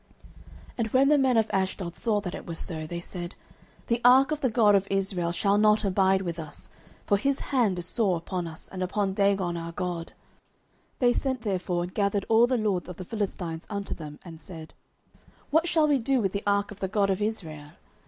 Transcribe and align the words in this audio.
09:005:007 0.71 0.73
And 0.79 0.87
when 0.87 1.09
the 1.09 1.17
men 1.19 1.37
of 1.37 1.49
Ashdod 1.53 1.95
saw 1.95 2.19
that 2.21 2.33
it 2.33 2.47
was 2.47 2.57
so, 2.57 2.87
they 2.87 2.99
said, 3.01 3.35
The 3.85 4.01
ark 4.03 4.31
of 4.31 4.41
the 4.41 4.49
God 4.49 4.73
of 4.73 4.87
Israel 4.89 5.31
shall 5.31 5.59
not 5.59 5.85
abide 5.85 6.23
with 6.23 6.39
us: 6.39 6.71
for 7.05 7.17
his 7.17 7.39
hand 7.39 7.77
is 7.77 7.85
sore 7.85 8.17
upon 8.17 8.47
us, 8.47 8.67
and 8.67 8.81
upon 8.81 9.13
Dagon 9.13 9.55
our 9.55 9.73
god. 9.73 10.07
09:005:008 10.95 10.97
They 10.97 11.13
sent 11.13 11.41
therefore 11.43 11.83
and 11.83 11.93
gathered 11.93 12.25
all 12.29 12.47
the 12.47 12.57
lords 12.57 12.89
of 12.89 12.97
the 12.97 13.05
Philistines 13.05 13.67
unto 13.69 13.93
them, 13.93 14.17
and 14.25 14.41
said, 14.41 14.73
What 15.51 15.67
shall 15.67 15.87
we 15.87 15.99
do 15.99 16.19
with 16.19 16.31
the 16.31 16.41
ark 16.47 16.71
of 16.71 16.79
the 16.79 16.87
God 16.87 17.11
of 17.11 17.21
Israel? 17.21 17.73